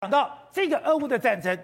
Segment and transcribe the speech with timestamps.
[0.00, 1.58] 讲到这个俄乌的战争，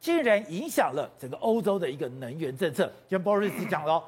[0.00, 2.84] 竟然影响了整个欧洲的一个能源政策。
[3.06, 4.02] 就像鲍瑞斯讲了，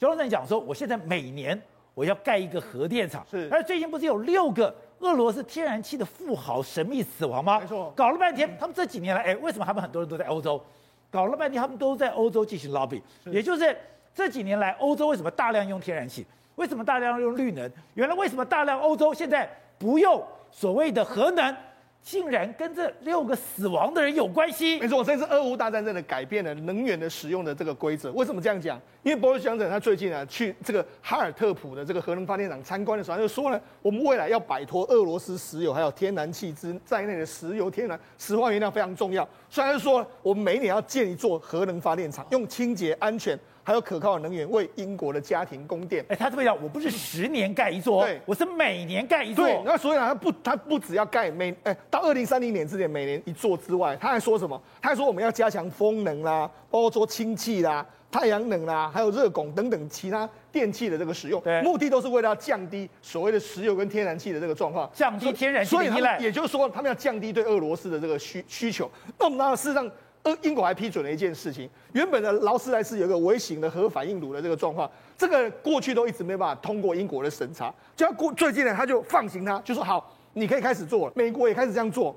[0.00, 1.60] 乔治讲说，我现在每年
[1.94, 3.24] 我要盖一个核电厂。
[3.30, 3.48] 是。
[3.52, 7.60] 而最近不是有六个俄罗斯天然气的富豪神秘死亡吗？
[7.60, 7.92] 没错。
[7.94, 10.60] 搞了半天，他们这几年来，哎，为什么他们很多人都在欧洲？
[11.08, 13.00] 搞了半天，他们都在欧洲进行 lobby。
[13.26, 13.76] 也就是
[14.12, 16.26] 这几年来，欧洲为什么大量用天然气？
[16.56, 17.70] 为什么大量用绿能？
[17.94, 20.20] 原来为什么大量欧洲现在不用
[20.50, 21.56] 所谓的核能？
[22.04, 24.78] 竟然跟这六个死亡的人有关系？
[24.78, 28.12] 没错，这次俄乌大战真的改变了能源的使用的这个规则。
[28.12, 28.78] 为什么这样讲？
[29.02, 39.26] 因为鲍里斯强森他最近啊去这个哈尔特普的这个核能发电厂参观的时候，他就说呢，我们未来要摆脱俄罗斯石油还有天然气之在内的石油、天然、石化原料非常重要。
[39.48, 43.38] 虽然说我们每年要建一座核能发电厂，用清洁、安全。
[43.64, 46.04] 还有可靠的能源为英国的家庭供电。
[46.08, 49.44] 哎，他这么讲，我不是十年盖一座，对，我是每年盖一座。
[49.44, 54.60] 对，那所以呢，他不，他不只要盖每，哎，到二零三零年之前每年一座之外，他还说什么？
[54.80, 66.18] 他还说我们要加强风能啦，包括说氢气啦、太阳能啦，还有热拱等等其他电器的这个使用，对，目的都是为了要降低所谓的石油跟天然气的这个状况，降低天然气的依赖。
[66.18, 68.90] 也就是说，他们要降低对俄罗斯的这个需需求。
[69.18, 69.90] 那我们那事实上。
[70.24, 81.12] 呃，英国还批准了一件事情，原本的劳斯莱斯有个微型的核反应炉的这个状况，这个过去都一直没办法通过英国的审查，就要过最近呢，他就放行他，就说好，你可以开始做了。
[81.14, 82.16] 美国也开始这样做，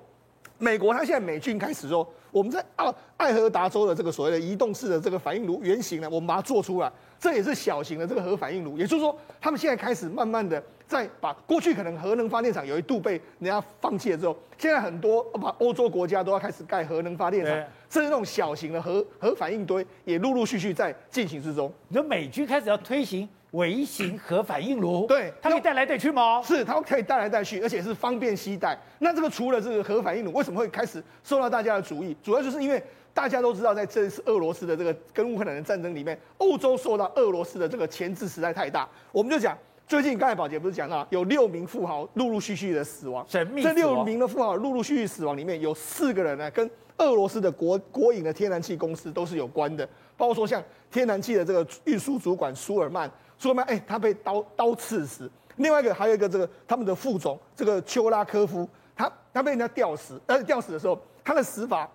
[0.58, 10.61] 美国他现在美军开始说，我们在爱爱荷达州的这个所谓的移动式的这个反应炉原型呢，我们把它做出来，这也是小型的这个核反应炉，也就是说，他们现在开始慢慢的。
[10.88, 17.53] 在把过去可能核能发电厂有一度被人家放弃了之后，现在很多把欧洲国家都要开始盖核能发电厂，
[17.89, 21.69] 甚至那种小型的核核反应堆也陆陆续续在进行之中。
[21.89, 26.41] 你说美军开始要推行微型核反应炉，对，它可以带来带去吗？
[26.43, 28.77] 是，它可以带来带去，而且是方便携带。
[28.99, 32.15] 那这个除了这个核反应炉，为什么会开始受到大家的注意？
[32.21, 32.81] 主要就是因为
[33.13, 38.87] 大家都知道，在这次俄罗斯的这个跟乌克兰的战争里面，欧洲受到俄罗斯的这个牵制实在太大。
[39.11, 39.57] 我们就讲。
[39.87, 43.63] 最近刚才宝杰不是讲到有六名富豪陆陆续续的死亡，神秘。
[43.63, 49.87] 这六名的富豪陆陆续续死亡里面有四个人呢，跟俄罗斯的国国营的天然气公司都是有关的，
[50.17, 55.30] 包括说像天然气的这个运输主管舒尔曼，舒尔曼哎，他被刀刀刺死。
[55.58, 61.89] 另外一个还有一个这个他们的副总这个丘拉科夫，他他被人家吊死，但是吊死的时候他的死法，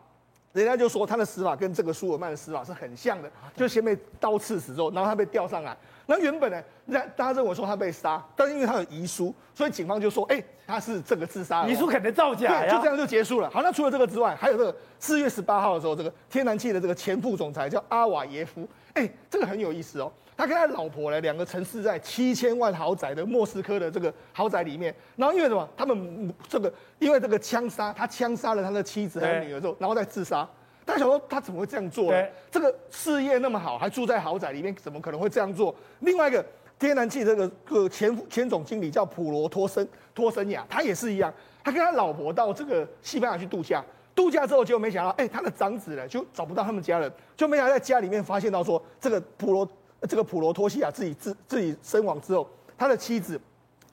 [0.52, 5.76] 人家就说他的死法跟这个舒尔曼的死法是很像的，就先被刀刺死之后，然后他被吊上来。
[6.06, 11.64] 那原本呢，让大家认为说他被杀，但是因为他有遗书，所以警方就说，哎、欸，他是这个自杀。
[11.64, 13.48] 遗书肯定造假就这样就结束了。
[13.48, 20.12] 好，那除了这个之外，还有这个四月十八号的时候，这个天然气的这个前副总裁叫阿瓦耶夫，哎、欸，这个很有意思哦。
[20.42, 24.92] 他跟他老婆呢，两个城市在七千万豪宅的莫斯科的这个豪宅里面。
[25.14, 25.68] 然后因为什么？
[25.76, 30.48] 他们这个因为这个枪杀，他枪杀了他的妻子还有女儿之后，然后再自杀。
[30.84, 32.26] 大家想说他怎么会这样做呢？
[32.50, 35.72] 这个事业那么好，还住在豪宅里面，怎么可能会这样做？
[36.00, 36.44] 另外一个。
[36.78, 41.32] 天然气这个个前前总经理叫普罗托森托森亚，他也是一样，
[41.62, 43.84] 他跟他老婆到这个西班牙去度假，
[44.16, 49.68] 度假之后结果没想到，哎，他的长子呢就找不到他们家人，就没想到在家里面发现到说，这个普罗
[50.08, 53.40] 这个普罗托西亚自己自自己身亡之后，他的妻子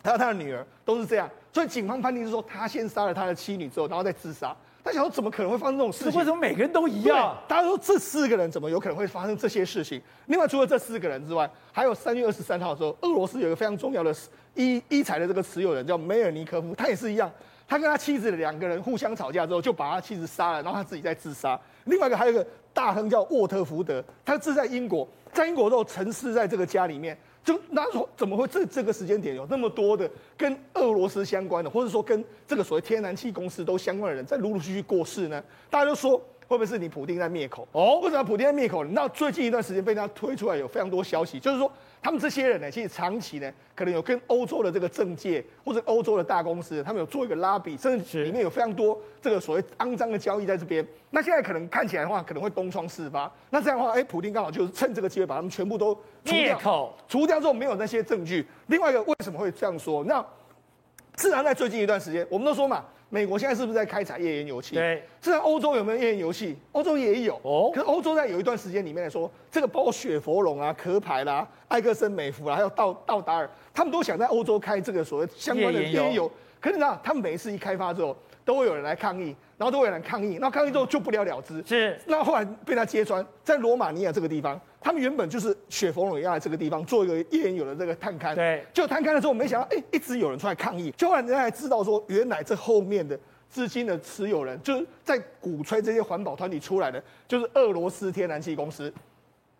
[0.03, 4.55] 还有他的女儿都是这样，所以警方判定是说他先杀了他的妻女之后，然后再自杀。
[4.81, 6.17] 他想说怎么可能会发生这种事情？
[6.17, 7.37] 为什么每个人都一样？
[7.47, 10.01] 大家说这四个人怎么有可能会发生这些事情？
[10.27, 14.15] 另外，除了这四个人之外，还有三月二十三号的时候，俄罗斯有一个非常重要的
[14.55, 17.29] 一一财的这个持有人叫梅尔尼科夫，他也是一样，
[17.67, 21.59] 他跟他妻子两个人互相吵架之后，就把他妻子杀了，然后他自己再自杀。
[21.83, 27.17] 另外一个还有一个大亨叫沃特福德，他是在英国，在英国之后沉思在这个家里面。
[27.43, 35.43] 就那说怎么会这这个时间点有那么多的跟俄罗斯相关的，或者说跟这个所谓天然气公司都相关的人在陆陆续续过世呢？
[35.69, 36.21] 大家就说。
[36.49, 37.67] 会不会是你普丁在灭口？
[37.73, 38.83] 哦，为什么普丁在灭口？
[38.83, 41.71] 你知道最近一段时间被他推出来有非常多消息，就是说
[42.01, 50.83] 他们这些人呢，其实长期呢，可能有跟欧洲的这个政界或者欧洲的大公司，他们有做一个拉比，甚至里面有非常多这个所谓肮脏的交易在这边。
[51.11, 53.31] 那现在可能看起来的话，可能会东窗事发。
[53.51, 55.95] 那这样的话，哎，普丁刚好就是趁这个机会把他们全部都。
[56.23, 56.95] 灭口。
[57.07, 58.43] 除掉之后没有那些证据。
[58.67, 60.03] 另外一个为什么会这样说？
[60.03, 60.25] 那
[61.13, 62.83] 自然在最近一段时间，我们都说嘛。
[63.09, 64.75] 美国现在是不是在开采页岩油气？
[64.75, 66.55] 对，现在欧洲有没有页岩油气？
[66.71, 67.71] 欧洲也有哦。
[67.73, 76.31] 可是欧洲在有一段时间里面来说，这个包括雪佛龙啊、壳牌啦、埃克森美孚啦，还有道道达尔，他们都想在欧洲开这个所谓相关的页岩油。
[76.59, 78.15] 可是你知道，他们每一次一开发之后，
[78.45, 81.61] 都会有人来抗议，然后都会有人抗议，然后抗议之后就不了了之。
[81.67, 81.99] 是。
[82.07, 84.59] 那后来被他揭穿，在罗马尼亚这个地方。
[84.81, 93.19] 他们原本就是雪佛龙要在这个地方做一个页岩油的这个探勘，对，就探勘的时候，没想到，哎，一直有人出来抗议，就后来人家才知道说，原来这后面的
[93.49, 98.93] 资金的持有人，就是在鼓吹这些环保团体出来的，就是俄罗斯天然气公司。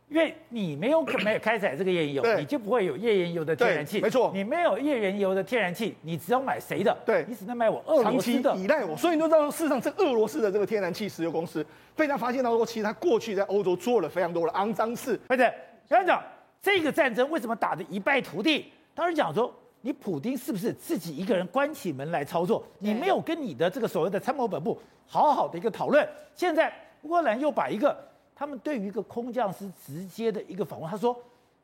[0.10, 4.02] 因为你没有 没有开采这个页岩油，你就不会有页岩油的天然气。
[4.02, 6.96] 没错，你没有页岩油的天然气，你只要买谁的？
[7.06, 8.56] 对，你只能买我俄罗斯的。
[8.56, 11.64] 依赖我，所以你就知道，事实上，这俄罗斯的这个天然气石油公司
[11.96, 15.20] 被他发现到说，其实他过去在欧洲做了非常多的肮脏事。
[15.28, 15.54] 而且，
[15.88, 16.24] 刚才讲
[16.60, 18.66] 这个战争为什么打得一败涂地？
[18.96, 22.66] 当时讲说，你普丁是不是自己一个人关起门来操作？
[22.80, 26.04] 你没有跟你的这个所谓的参谋本部好好的一个讨论。
[26.34, 26.74] 现在
[27.04, 28.09] 乌克兰又把一个。
[28.40, 31.14] 他们对于一个空降师直接的一个访问，他说：“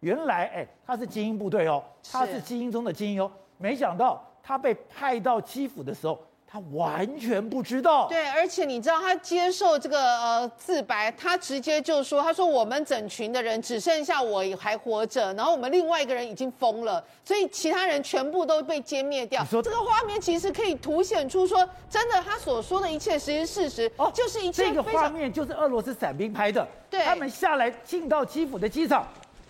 [0.01, 1.81] 原来，哎，他是精英部队哦，
[2.12, 6.19] 他是精英中的精英哦，没想到他被派到基辅的时候。”
[6.56, 24.69] 他完全不知道，对，而且你知道他接受这个呃自白，他直接就说：“他说我们整群的人只剩下我还活着，然后我们另外一个人已经疯了，所以其他人全部都被歼灭掉。”说这个画面其实可以凸显出说，真的他所说的一切实是事实哦，就是一切。
[24.69, 29.06] 这个画面就是俄罗斯伞兵拍的，对，他们下来进到基辅的机场。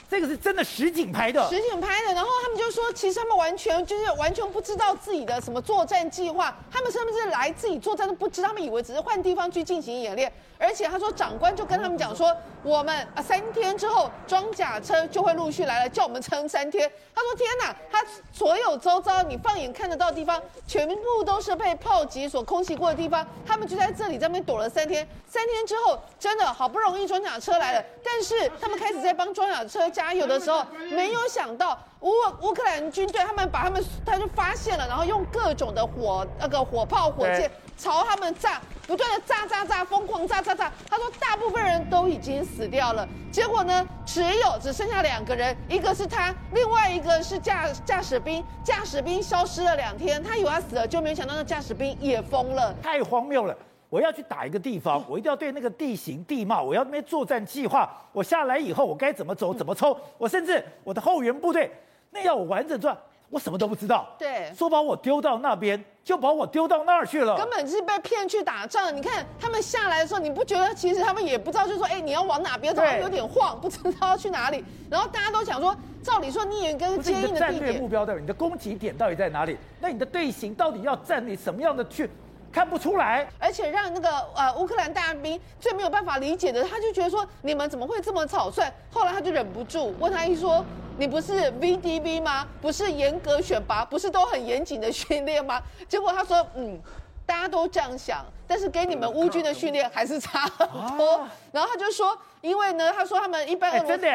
[0.10, 2.14] 这个是真的实景拍的，实景拍的。
[2.14, 10.32] 然后他们就说，其实他们完全就是完全不知道自己的什么作战计划，他们甚至来自己作战都不知，他们以为只是换地方去进行演练。
[10.58, 16.90] 而且他说，长官就跟他们讲说，我们啊三天之后装甲车就会陆续来了，叫我们撑三天。
[17.14, 18.02] 他说天哪，他
[18.32, 25.06] 所有周遭你放眼看得到的地方，全部都是被炮击所空袭过的地方，他们就在这里在那边躲了三天。
[25.28, 32.12] 三天之后，真的好不容易装甲车来了，但是他们开始在帮装甲车加有的时候，没有想到乌
[32.42, 38.62] 乌克兰军队他们把他们他就发现了，然后用各种的火那个火炮火箭朝他们炸。
[38.88, 40.72] 不断的炸炸炸，疯狂炸炸炸。
[40.88, 43.08] 他说，大部分人都已经死掉了。
[43.32, 48.46] 结果呢，只有只剩下两个人，一个是他，另外一个是驾驾驶兵。
[48.64, 52.72] 驾驶兵消失了两天，他以为他死了，就没想到那驾驶兵也疯了。
[52.84, 53.58] 太荒谬了！
[53.90, 57.92] 我要去打一个地方，我一定要对那个地形地貌，我要那边作战计划。
[58.12, 59.96] 我下来以后，我该怎么走，怎么冲？
[60.18, 61.72] 我甚至我的后援部队，
[62.12, 62.98] 那要我完整转。
[63.32, 68.96] 我什么都不知道，对，说把我丢到那边，就把我丢到那儿去了，根本是被骗去打仗。
[68.96, 74.64] 你看他们下来的时候，你不觉得其实他们也不知道，就是说，哎，你要往哪边走，有点晃，不知道要去哪里。
[74.92, 78.14] 然后大家都想说，照理说你有一个接应的战略目标在？
[78.16, 79.58] 你的攻击点到底在哪里？
[79.82, 82.08] 那你的队形到底要站你什么样的去？
[82.56, 88.72] 看不出来，而且让那个呃乌克兰大兵最没有办法理解的，他就觉得说，你们怎么会这么草率？
[88.90, 90.64] 后来他就忍不住问他一说，
[90.98, 92.48] 你不是 VDV 吗？
[92.62, 95.62] 不是严格选拔，不是都很严谨的训练吗？
[95.90, 96.80] 结果他说，嗯，
[97.26, 101.28] 大家都这样想，但是给你们乌军的训练还是差很多。
[101.52, 104.08] 然后他就说，因为呢，他说他们一般、欸、真的。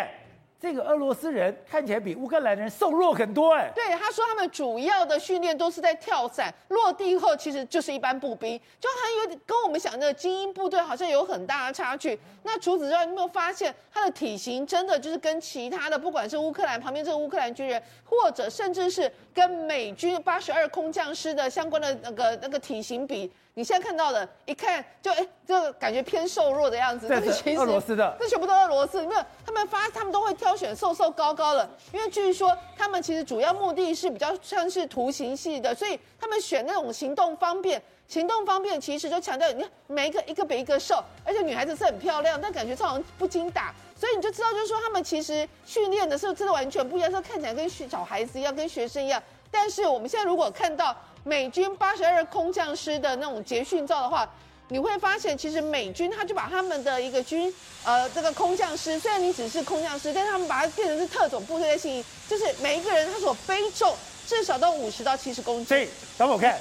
[0.60, 3.72] 这个俄罗斯人看起来比乌克兰人瘦弱很多哎。
[3.74, 12.18] 对，他说他们主要的训练都是在跳伞，落地后其实就是一般步兵，就很有点跟我们想的精英部队好像有很大的差距。
[12.42, 23.30] 那除此之外，你有没有发现他的体型真的就是跟其他的，不管是乌克兰旁边这个乌克兰军人，或者甚至是跟美军八十二空降师的相关的那个那个体型比？
[23.54, 27.08] 你现在看到的，一看就哎，这个感觉偏瘦弱的样子。
[27.08, 29.02] 这是俄罗斯的，这全部都俄罗斯。
[29.02, 37.82] 没有，他们发，他们都会挑选瘦瘦高高的，因为据说他们其实主要目的是比较像是图形系的，所以他们选那种行动方便。
[38.06, 49.22] 行动方便其实就强调，你看每一个一个比一个瘦，而且女孩子是很漂亮，但感觉这好像不经打，所以你就知道，就是说他们其实训练的时候真的完全不一样，是看起来跟小孩子一样，跟学生一样。
[49.50, 50.96] 但是我们现在如果看到。
[51.22, 54.26] 美军八十二空降师的那种捷训照的话，
[54.68, 57.54] 你会发现，其实美军他就把他们的一个军，
[57.84, 63.94] 呃，这个空降师，虽然你只是空降师，但是他们把它变成是特种部队的性质，就是每一个人他所背重
[64.26, 65.66] 至少都五十到七十公斤。
[65.66, 66.58] 所以，等我看，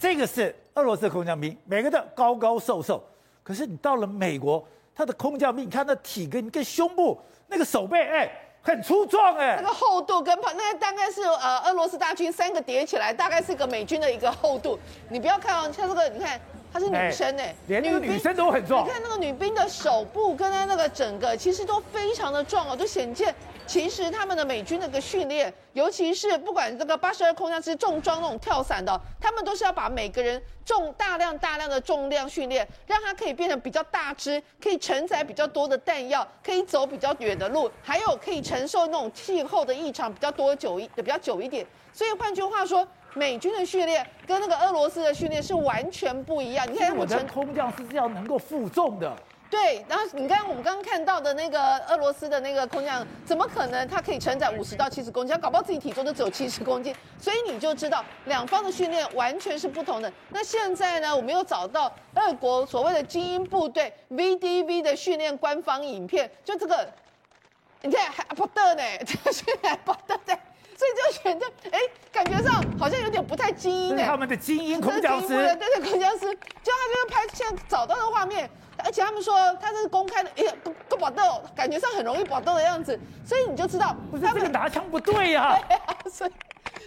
[0.00, 3.04] 这个是俄罗斯的空降兵，每个都高高瘦瘦，
[3.42, 4.66] 可是你到了美国，
[4.98, 8.28] 他的空降兵，你看那体跟跟胸部那个手背，哎。
[8.60, 14.78] 很粗壮哎、欸，那个厚度跟跑，那个大概是呃俄罗斯大军三个叠起来，大概是一个美军的一个厚度。
[15.08, 16.38] 你不要看哦，像这个，你看
[16.70, 18.84] 她是女生哎、欸，连那个女生都很壮。
[18.84, 23.34] 你看那个女兵的手部跟她那个整个，其实都非常的壮哦，就显见。
[23.68, 41.66] 其实他们的美军那个训练，尤其是不管这个八十二空降师重装那种跳伞的，他们都是要把每个人重大量大量的重量训练，让他可以变成比较大只，可以承载比较多的弹药，可以走比较远的路，还有可以承受那种气候的异常比较多久一比较久一点。
[41.92, 46.66] 所以换句话说，美军的训练跟那个俄罗斯的训练是完全不一样。
[46.72, 49.14] 你看，我的空降师是要能够负重的。
[49.50, 55.38] 对，然后你看我们刚刚看到的那个俄罗斯的那个空降，怎么可能它可以承载五十到七十公斤？
[55.40, 60.12] 搞不好自己体重都只有七十公斤，所以你就知道两方的训练完全是不同的。
[60.28, 66.86] 那现在呢，我们又找到俄国所谓的精英部队 VDV 的训练官方影片，就这个，
[67.80, 70.38] 你看还不得呢，这个训练还不得的。
[70.78, 71.80] 所以就觉得，哎，
[72.12, 74.04] 感觉上好像有点不太精英欸。
[74.06, 76.20] 他们的精英空降师，对对，空降师，
[76.62, 78.48] 就他就是拍现在找到的画面，
[78.84, 85.58] 而且他们说他这是公开的，哎呀，够够搏斗，感觉上很容易搏斗的样子，所以你就知道，不是这个拿枪不对呀、啊。
[85.68, 86.30] 对啊，所以。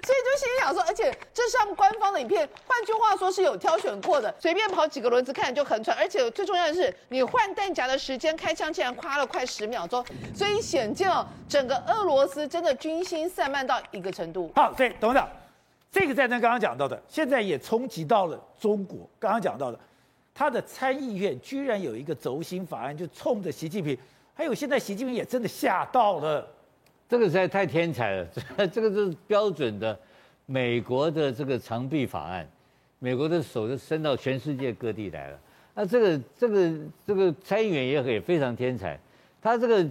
[0.03, 14.51] 所以就心想说，而且这是他们官方的影片，换句话说是有挑选过的，随便跑几个轮子看就很喘，而且最重要的是，你换弹夹的时间，开枪竟然花了快十秒钟，所以显见哦，整个俄罗斯真的军心散漫到一个程度。
[14.55, 15.29] 好，对，董事长，
[15.91, 19.09] 这个战争刚刚讲到的，现在也冲击到了中国。
[19.19, 19.79] 刚刚讲到的，
[20.33, 23.97] 他的参议院居然有一个轴心法案，就冲着习近平，
[24.33, 26.47] 还有现在习近平也真的吓到了。
[27.11, 29.99] 这个实在太天才了，这 这个是标准的
[30.45, 32.49] 美国的这个长臂法案，
[32.99, 35.37] 美国的手就伸到全世界各地来了。
[35.75, 36.71] 那这个这个
[37.05, 38.97] 这个参议员也也非常天才，
[39.41, 39.85] 他这个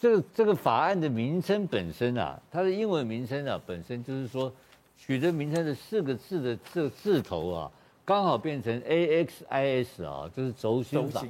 [0.00, 4.52] 这个这个法案的名称本身啊，它的英文名称啊本身就是说
[4.96, 7.70] 取得名称的四个字的这个字头啊，
[8.04, 11.24] 刚好变成 A X I S 啊，就是轴心法。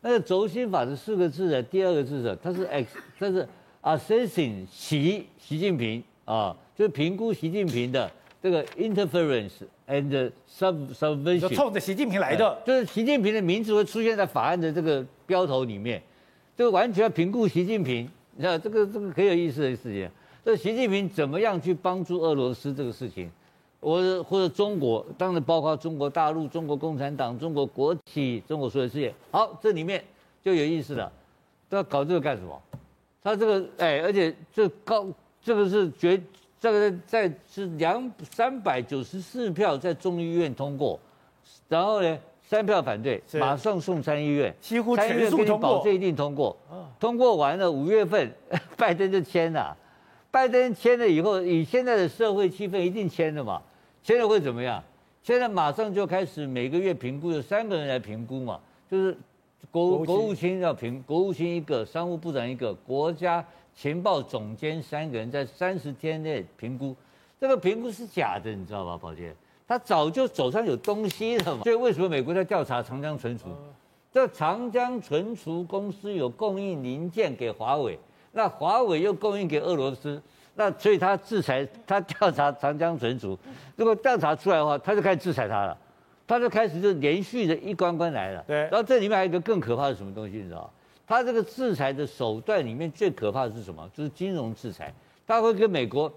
[0.00, 3.48] 那个轴心法的四个字的第二个字是它是 X，它是。
[3.82, 8.08] Assessing 习习近平啊，就是评估习近平的
[8.40, 9.50] 这个 interference
[9.88, 16.00] and sub subversion，就冲着习近平来的，就是习近平的名字会出现在法案的这个标头里面，
[16.56, 20.08] 这个完全要评估习近平，你知道这个这个很有意思的事情，
[20.44, 23.28] 这习近平怎么样去帮助俄罗斯这个事情，
[23.80, 30.04] 我或者中国，当然包括中国大陆、中国共产党、中国国企、中国所有事业，好，这里面
[30.40, 31.10] 就有意思了，
[31.68, 32.62] 都要搞这个干什么？
[33.24, 35.06] 他这个哎，而且这高
[35.40, 36.20] 这个是决
[36.58, 40.98] 这个在是两三百九十四票在众议院通过，
[41.68, 46.56] 然后呢三票反对，马上送参议院，几乎全数通过，保证一定通过。
[46.98, 48.30] 通过完了五月份，
[48.76, 49.76] 拜登就签了，
[50.30, 53.62] 拜登签了以后，以现在的社会气氛，一定签了嘛？
[54.02, 54.82] 签了会怎么样？
[55.22, 58.58] 现在马上就开始每个月评估，有三个人来评估嘛，
[58.90, 59.16] 就是。
[59.72, 63.42] 国国务卿要评，国务卿一个，商务部长一个，国家
[63.74, 66.94] 情报总监三个人在三十天内评估，
[67.40, 69.34] 这个评估是假的，你知道吧，宝杰？
[69.66, 71.62] 他早就手上有东西了嘛。
[71.62, 73.46] 所以为什么美国在调查长江存储？
[74.12, 77.98] 这长江存储公司有供应零件给华为，
[78.32, 80.20] 那华为又供应给俄罗斯，
[80.54, 83.38] 那所以他制裁，他调查长江存储，
[83.74, 85.78] 如果调查出来的话，他就开始制裁他了。
[86.32, 88.56] 他就开始就连续的一关关来了，对。
[88.56, 90.72] 然后这里面还有一个更可怕的什么东西，你知道？
[91.06, 93.86] 他这个制裁的手段里面最可怕的是什么？
[93.94, 94.90] 就是金融制裁。
[95.26, 96.10] 他会跟美国，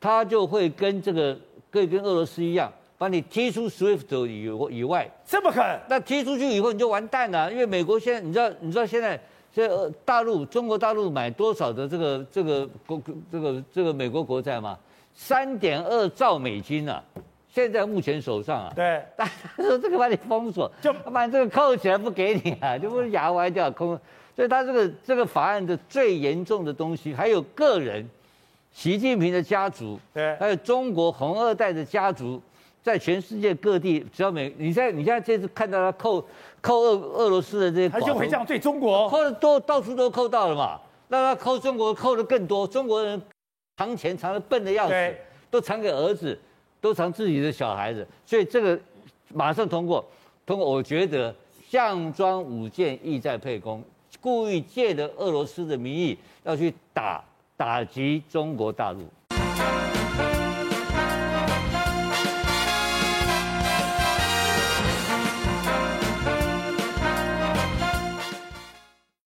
[0.00, 1.38] 他就会跟这个，
[1.70, 5.08] 可以跟俄罗斯一样，把你踢出 SWIFT 以以外。
[5.24, 5.62] 这么狠？
[5.88, 9.20] 那踢出去以后你就完蛋了，因为美国现在你知道，你知道现在
[9.52, 13.00] 现在大陆中国大陆买多少的这个这个国
[13.30, 14.76] 这个这个美国国债吗？
[15.14, 17.00] 三点二兆美金啊！
[17.52, 23.98] 现在目前手上啊，对，但他说这个把你封锁，就把你这个扣起来不给你啊， 就不是牙歪掉空。
[24.36, 28.08] 所以他这个这个法案的最严重的东西，还有个人，
[28.72, 32.40] 习近平的家族，对，还有中国红二代的家族，
[32.82, 36.24] 在全世界各地，只要每你现在你现在这次看到他扣
[36.60, 39.08] 扣俄俄罗斯的这些，他就会这样对中国。
[39.08, 43.20] 扣的多，到处都扣到了嘛，那他扣中国扣的更多，中国人
[43.76, 45.14] 藏钱藏的笨的要死，
[45.50, 46.38] 都藏给儿子。
[46.80, 48.80] 都藏自己的小孩子，所以这个
[49.28, 50.04] 马上通过。
[50.46, 51.32] 通过，我觉得
[51.68, 53.84] 项庄舞剑，意在沛公，
[54.20, 57.22] 故意借着俄罗斯的名义要去打
[57.56, 59.00] 打击中国大陆。